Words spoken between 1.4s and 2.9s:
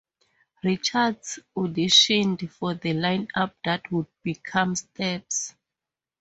auditioned for